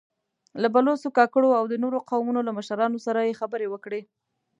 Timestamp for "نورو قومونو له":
1.83-2.51